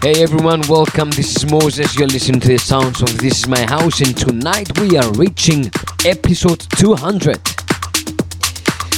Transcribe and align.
Hey 0.00 0.22
everyone, 0.22 0.62
welcome. 0.68 1.10
This 1.10 1.34
is 1.34 1.50
Moses. 1.50 1.98
You're 1.98 2.06
listening 2.06 2.38
to 2.42 2.46
the 2.46 2.56
sounds 2.56 3.02
of 3.02 3.18
This 3.18 3.40
Is 3.40 3.48
My 3.48 3.66
House, 3.66 4.00
and 4.00 4.16
tonight 4.16 4.78
we 4.78 4.96
are 4.96 5.10
reaching 5.14 5.72
episode 6.06 6.60
200. 6.76 7.36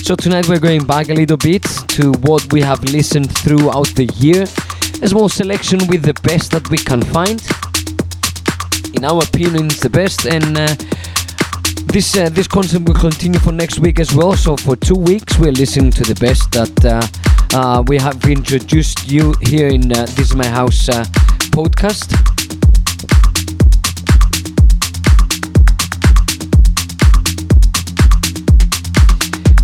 So, 0.05 0.15
tonight 0.15 0.47
we're 0.47 0.59
going 0.59 0.85
back 0.85 1.09
a 1.09 1.15
little 1.15 1.39
bit 1.39 1.63
to 1.63 2.13
what 2.21 2.53
we 2.53 2.61
have 2.61 2.85
listened 2.85 3.35
throughout 3.39 3.87
the 3.95 4.11
year. 4.17 4.43
A 5.01 5.09
small 5.09 5.31
selection 5.31 5.79
with 5.89 6.03
the 6.03 6.13
best 6.23 6.51
that 6.51 6.69
we 6.69 6.77
can 6.77 7.01
find. 7.01 7.41
In 8.95 9.03
our 9.03 9.23
opinion, 9.23 9.67
it's 9.67 9.81
the 9.81 9.89
best, 9.89 10.27
and 10.27 10.59
uh, 10.59 10.75
this 11.87 12.15
uh, 12.15 12.29
this 12.29 12.47
concept 12.47 12.87
will 12.87 13.01
continue 13.01 13.41
for 13.41 13.53
next 13.53 13.79
week 13.79 14.01
as 14.01 14.15
well. 14.15 14.35
So, 14.37 14.55
for 14.55 14.77
two 14.77 14.97
weeks, 14.97 15.39
we're 15.39 15.53
listening 15.53 15.93
to 15.93 16.03
the 16.03 16.21
best 16.21 16.53
that. 16.53 16.85
Uh, 16.85 17.30
uh, 17.55 17.83
we 17.87 17.99
have 17.99 18.25
introduced 18.25 19.11
you 19.11 19.35
here 19.43 19.69
in 19.69 19.91
uh, 19.93 20.07
This 20.07 20.31
Is 20.31 20.37
My 20.37 20.47
House 20.47 20.89
uh, 20.89 21.05
podcast. 21.51 22.11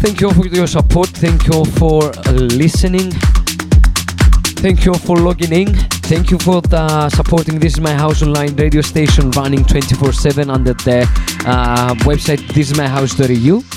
Thank 0.00 0.20
you 0.20 0.28
all 0.28 0.34
for 0.34 0.46
your 0.46 0.66
support. 0.66 1.08
Thank 1.08 1.46
you 1.46 1.52
all 1.54 1.64
for 1.64 2.12
listening. 2.32 3.10
Thank 4.62 4.84
you 4.84 4.92
all 4.92 4.98
for 4.98 5.16
logging 5.16 5.52
in. 5.52 5.74
Thank 6.06 6.30
you 6.30 6.38
for 6.38 6.60
the 6.62 7.08
supporting 7.10 7.58
This 7.58 7.74
Is 7.74 7.80
My 7.80 7.94
House 7.94 8.22
online 8.22 8.54
radio 8.56 8.80
station 8.80 9.30
running 9.32 9.64
24 9.64 10.12
7 10.12 10.50
under 10.50 10.74
the 10.74 11.02
uh, 11.46 11.94
website 12.04 12.38
thisismyhouse.eu. 12.52 13.75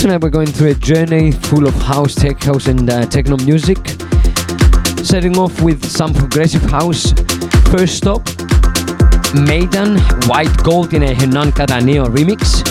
Tonight 0.00 0.22
we're 0.22 0.30
going 0.30 0.46
through 0.46 0.70
a 0.70 0.74
journey 0.74 1.30
full 1.30 1.66
of 1.66 1.74
house, 1.74 2.14
tech 2.14 2.42
house, 2.42 2.68
and 2.68 2.88
uh, 2.88 3.04
techno 3.04 3.36
music. 3.36 3.76
Setting 5.04 5.36
off 5.36 5.60
with 5.60 5.84
some 5.84 6.14
progressive 6.14 6.62
house. 6.62 7.12
First 7.70 7.98
stop, 7.98 8.26
Maiden, 9.34 9.98
White 10.24 10.56
Gold 10.64 10.94
in 10.94 11.02
a 11.02 11.12
Hernan 11.14 11.52
Cattaneo 11.52 12.06
remix. 12.06 12.64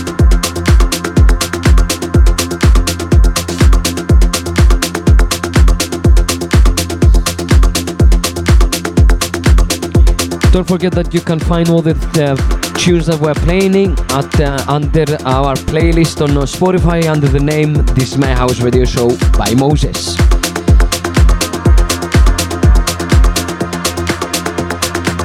Don't 10.51 10.67
forget 10.67 10.93
that 10.93 11.13
you 11.13 11.21
can 11.21 11.39
find 11.39 11.69
all 11.69 11.83
the 11.83 11.93
uh, 12.17 12.58
tunes 12.79 13.07
that 13.07 13.19
we're 13.19 13.33
playing 13.33 13.91
at 14.11 14.39
uh, 14.39 14.63
under 14.69 15.03
our 15.25 15.53
playlist 15.67 16.21
on 16.21 16.37
uh, 16.37 16.41
Spotify 16.41 17.11
under 17.11 17.27
the 17.27 17.39
name 17.39 17.73
This 17.93 18.13
Is 18.13 18.17
My 18.17 18.33
House 18.33 18.61
Radio 18.61 18.85
Show 18.85 19.09
by 19.37 19.53
Moses. 19.55 20.15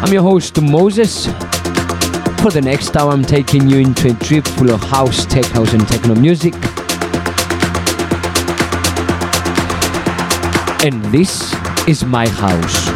I'm 0.02 0.12
your 0.12 0.22
host 0.22 0.60
Moses. 0.60 1.26
For 2.42 2.50
the 2.50 2.60
next 2.60 2.96
hour, 2.96 3.12
I'm 3.12 3.24
taking 3.24 3.68
you 3.68 3.78
into 3.78 4.10
a 4.10 4.14
trip 4.14 4.44
full 4.46 4.70
of 4.70 4.82
house, 4.82 5.24
tech 5.24 5.44
house, 5.46 5.72
and 5.74 5.86
techno 5.86 6.16
music. 6.16 6.54
And 10.84 11.04
this 11.12 11.54
is 11.86 12.04
my 12.04 12.26
house. 12.28 12.93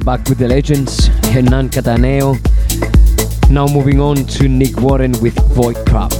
To 0.00 0.06
back 0.06 0.28
with 0.28 0.38
the 0.38 0.48
legends, 0.48 1.08
Hernan 1.32 1.68
Cattaneo. 1.68 2.38
Now 3.50 3.66
moving 3.66 4.00
on 4.00 4.16
to 4.16 4.48
Nick 4.48 4.80
Warren 4.80 5.12
with 5.20 5.34
Voidcraft. 5.54 6.19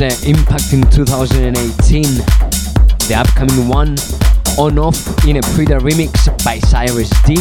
uh, 0.00 0.10
impact 0.24 0.72
in 0.72 0.82
2018. 0.90 2.02
The 2.02 3.14
upcoming 3.16 3.68
one, 3.68 3.96
On 4.58 4.78
Off 4.78 4.96
in 5.26 5.38
a 5.38 5.40
Prida 5.40 5.80
remix 5.80 6.26
by 6.44 6.58
Cyrus 6.60 7.10
D. 7.24 7.34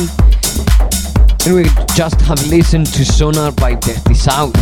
And 1.46 1.56
we 1.56 1.64
just 1.96 2.20
have 2.22 2.46
listened 2.48 2.88
to 2.88 3.06
Sonar 3.06 3.52
by 3.52 3.76
Dirty 3.76 4.14
South. 4.14 4.56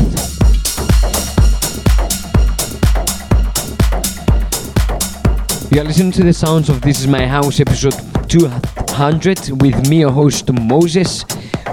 You 5.71 5.81
are 5.81 5.85
listening 5.85 6.11
to 6.13 6.23
the 6.23 6.33
sounds 6.33 6.69
of 6.69 6.81
This 6.81 6.99
Is 6.99 7.07
My 7.07 7.25
House 7.25 7.59
episode 7.59 7.95
200 8.29 9.61
with 9.61 9.89
me, 9.89 9.99
your 9.99 10.11
host 10.11 10.51
Moses, 10.51 11.23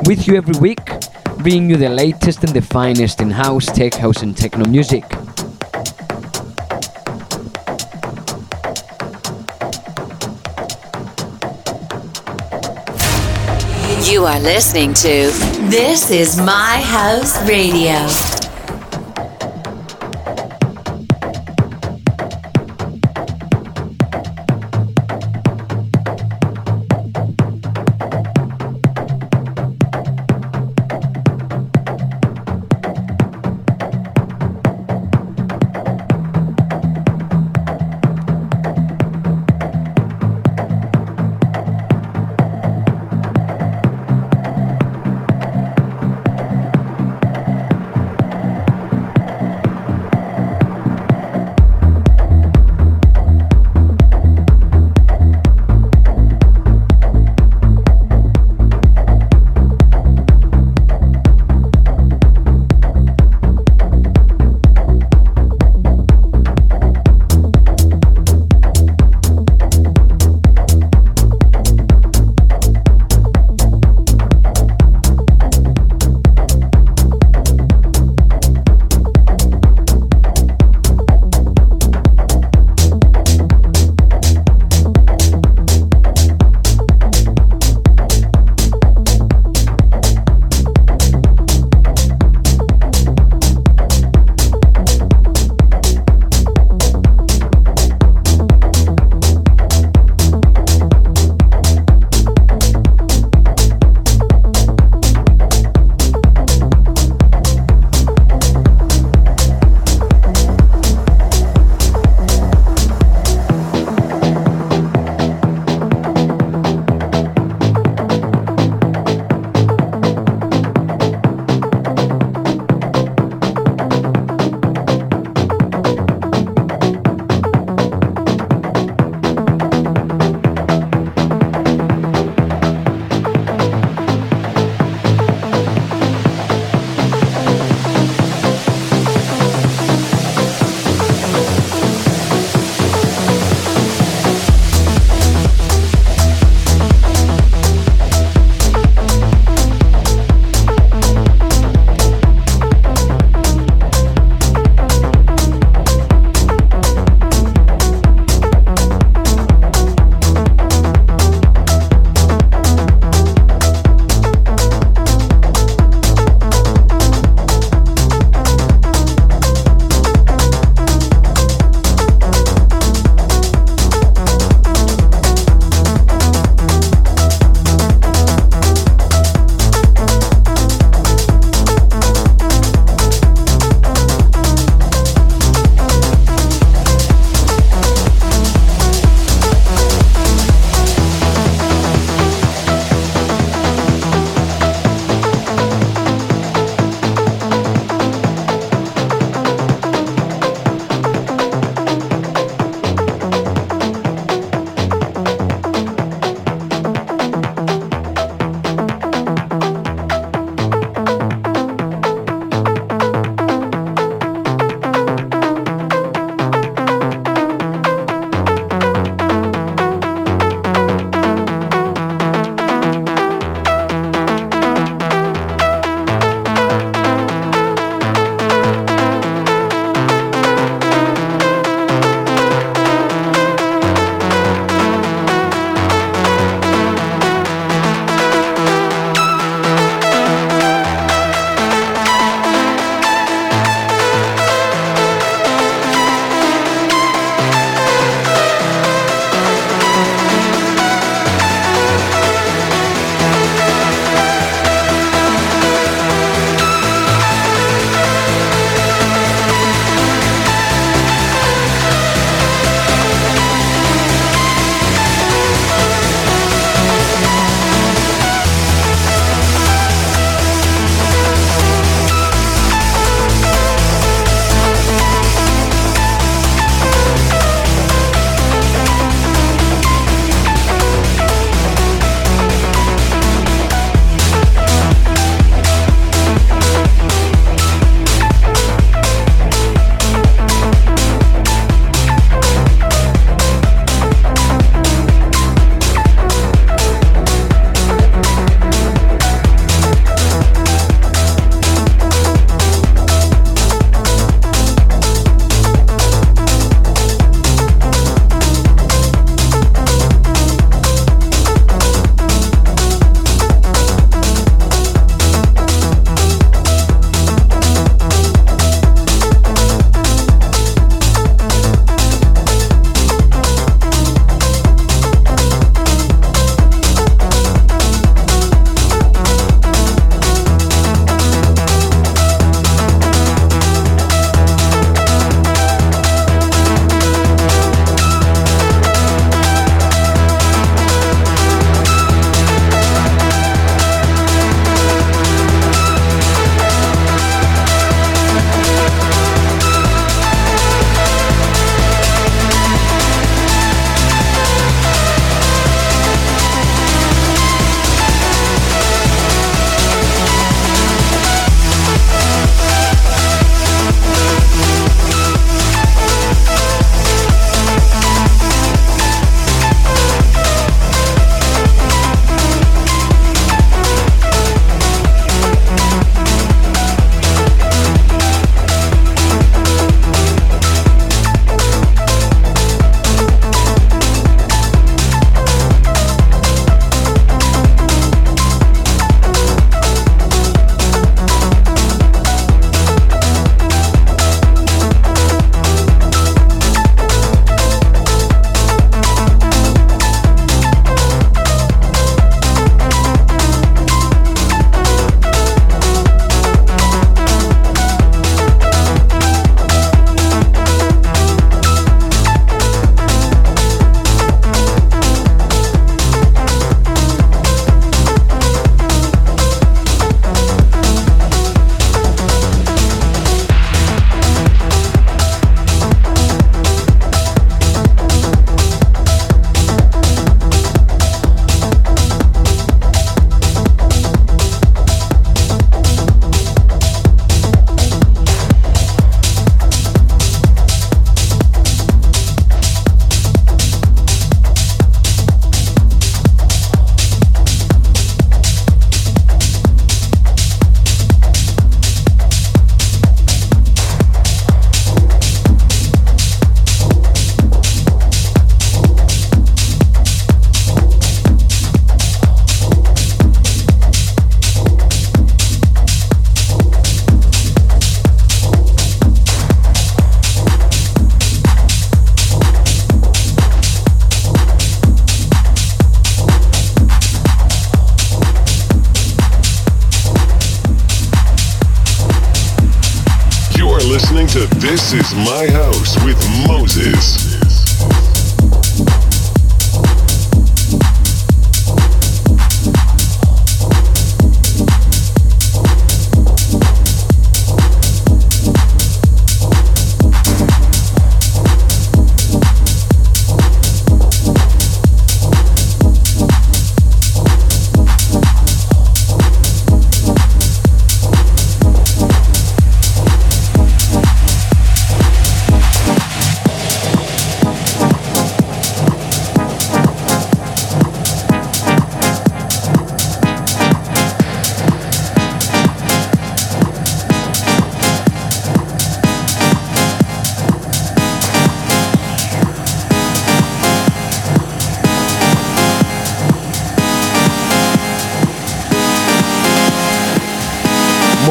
with 0.06 0.28
you 0.28 0.36
every 0.36 0.58
week, 0.60 0.84
bringing 1.38 1.70
you 1.70 1.76
the 1.76 1.88
latest 1.88 2.44
and 2.44 2.52
the 2.52 2.62
finest 2.62 3.20
in 3.20 3.30
house, 3.30 3.66
tech 3.66 3.94
house, 3.94 4.22
and 4.22 4.36
techno 4.36 4.68
music. 4.68 5.04
You 14.12 14.26
are 14.26 14.40
listening 14.40 14.92
to 14.92 15.30
This 15.70 16.10
is 16.10 16.36
My 16.36 16.82
House 16.82 17.40
Radio. 17.48 18.41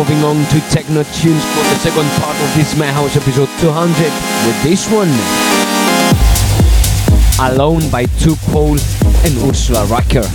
Moving 0.01 0.23
on 0.23 0.35
to 0.45 0.59
techno 0.71 1.03
tunes 1.03 1.45
for 1.53 1.61
the 1.61 1.75
second 1.75 2.09
part 2.19 2.35
of 2.41 2.55
this 2.55 2.75
My 2.75 2.87
House 2.87 3.15
episode 3.15 3.49
200 3.59 3.93
with 4.47 4.63
this 4.63 4.89
one. 4.89 5.11
Alone 7.51 7.87
by 7.91 8.05
Two 8.17 8.35
Pole 8.49 8.79
and 9.23 9.37
Ursula 9.47 9.85
Rucker. 9.85 10.25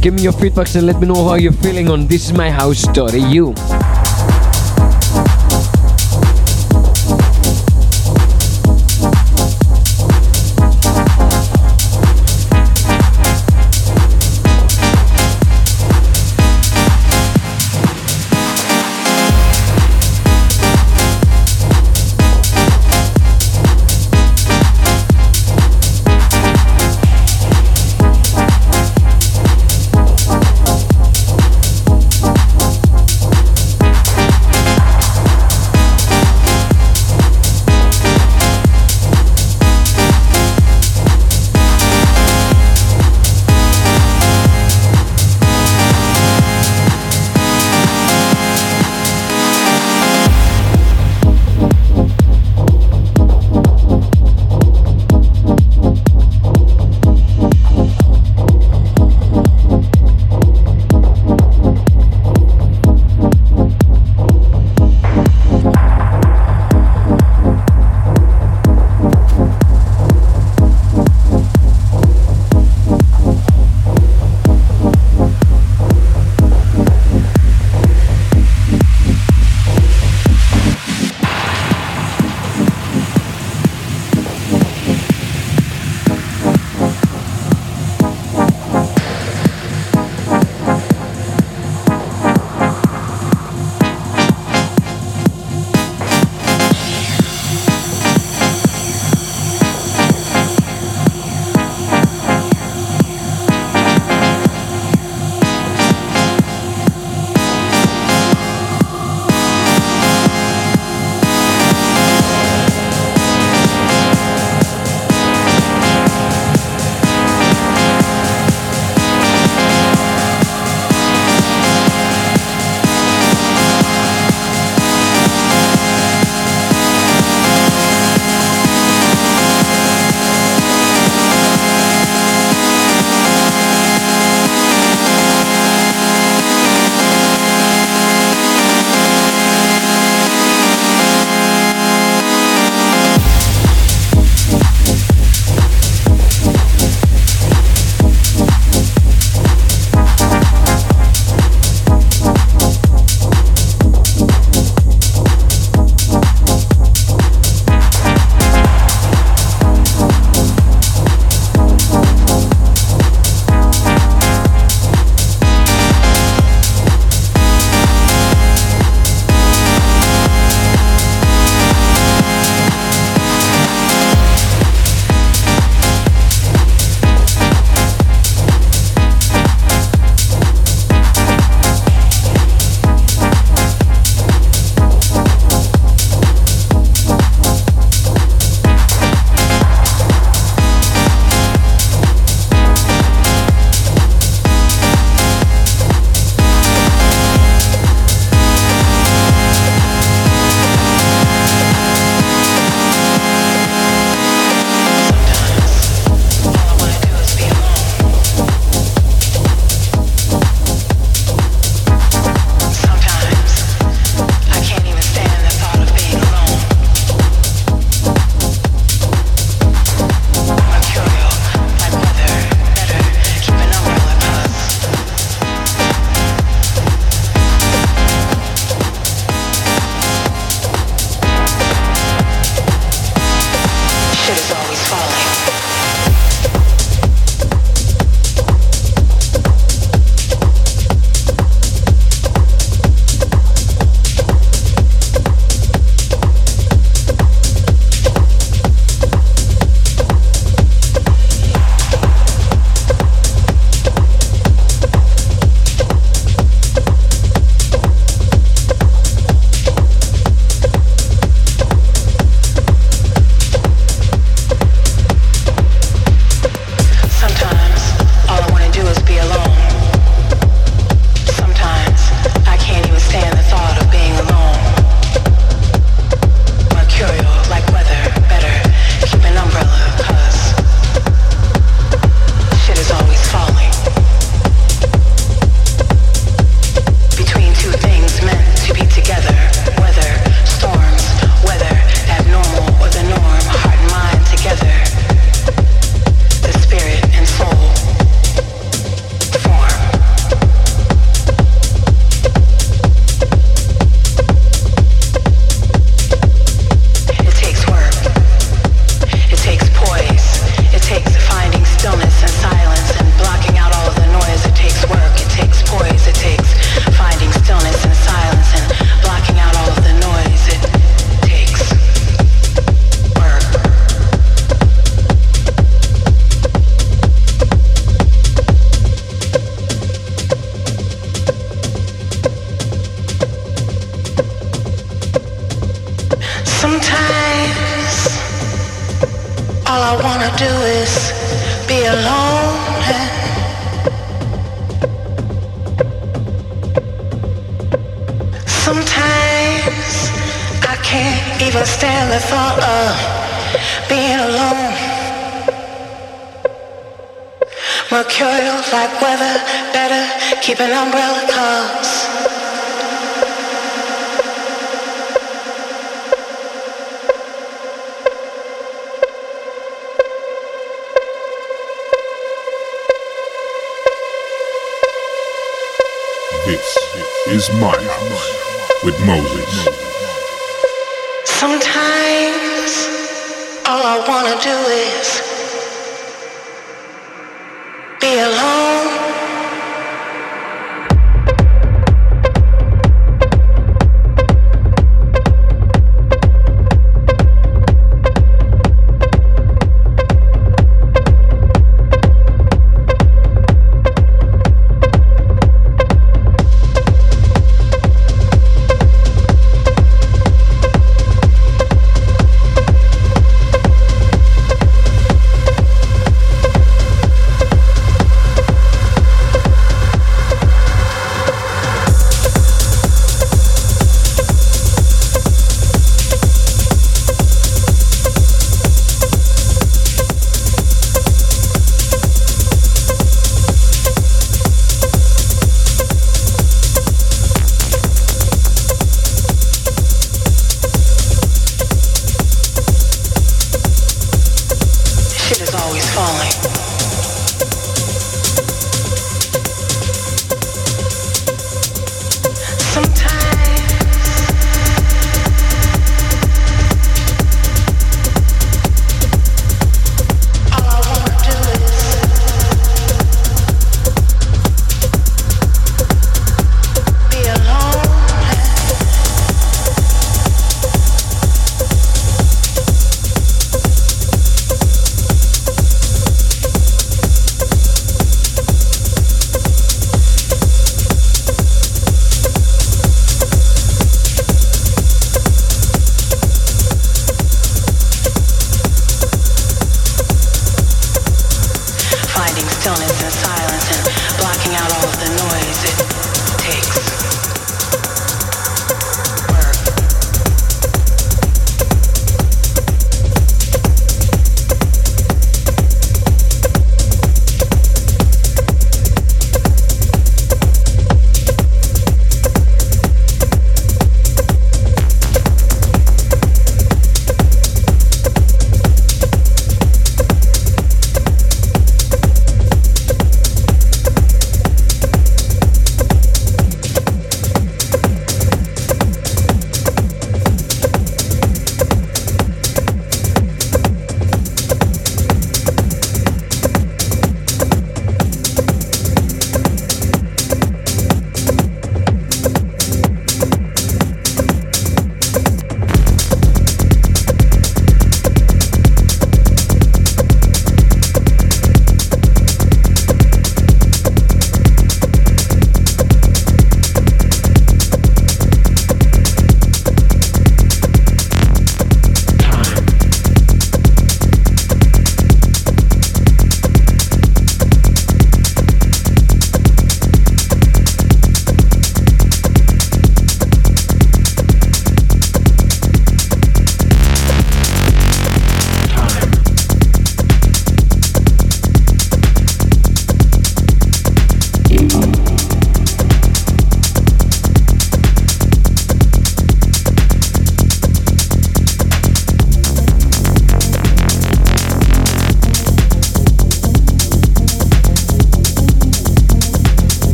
Give 0.00 0.14
me 0.14 0.22
your 0.22 0.32
feedbacks 0.32 0.76
and 0.76 0.86
let 0.86 1.00
me 1.00 1.08
know 1.08 1.26
how 1.26 1.34
you're 1.34 1.50
feeling 1.50 1.90
on 1.90 2.06
This 2.06 2.30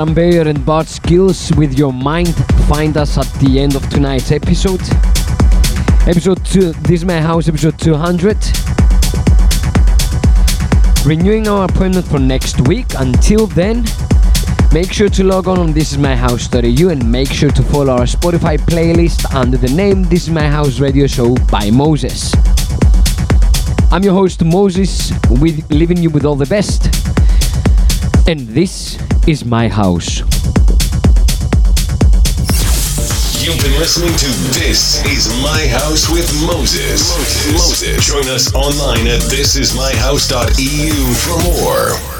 Adam 0.00 0.14
Beyer 0.14 0.42
and 0.42 0.64
Bart 0.64 0.86
Skills 0.86 1.50
with 1.56 1.76
your 1.76 1.92
mind. 1.92 2.32
Find 2.68 2.96
us 2.96 3.18
at 3.18 3.26
the 3.40 3.58
end 3.58 3.74
of 3.74 3.82
tonight's 3.90 4.30
episode. 4.30 4.80
Episode 6.06 6.44
2, 6.46 6.72
this 6.82 7.00
is 7.00 7.04
my 7.04 7.20
house, 7.20 7.48
episode 7.48 7.76
200. 7.80 8.36
Renewing 11.04 11.48
our 11.48 11.64
appointment 11.64 12.06
for 12.06 12.20
next 12.20 12.60
week. 12.68 12.86
Until 12.96 13.48
then, 13.48 13.84
make 14.72 14.92
sure 14.92 15.08
to 15.08 15.24
log 15.24 15.48
on 15.48 15.58
on 15.58 15.74
thisismyhouse.eu 15.74 16.90
and 16.90 17.10
make 17.10 17.32
sure 17.32 17.50
to 17.50 17.62
follow 17.64 17.94
our 17.94 18.06
Spotify 18.06 18.56
playlist 18.56 19.34
under 19.34 19.56
the 19.56 19.70
name 19.70 20.04
This 20.04 20.28
Is 20.28 20.30
My 20.30 20.46
House 20.46 20.78
Radio 20.78 21.08
Show 21.08 21.34
by 21.50 21.72
Moses. 21.72 22.32
I'm 23.90 24.04
your 24.04 24.14
host 24.14 24.44
Moses, 24.44 25.10
with 25.28 25.68
leaving 25.72 25.96
you 25.96 26.10
with 26.10 26.24
all 26.24 26.36
the 26.36 26.46
best. 26.46 26.86
And 28.28 28.46
this 28.46 28.96
is 29.28 29.44
my 29.44 29.68
house. 29.68 30.20
You've 33.44 33.60
been 33.60 33.78
listening 33.78 34.16
to 34.16 34.26
This 34.58 35.04
Is 35.04 35.28
My 35.42 35.66
House 35.66 36.08
with 36.10 36.32
Moses. 36.46 37.14
Moses. 37.18 37.52
Moses. 37.52 38.06
Join 38.06 38.26
us 38.28 38.54
online 38.54 39.06
at 39.06 39.20
thisismyhouse.eu 39.20 41.14
for 41.14 41.36
more. 41.44 42.17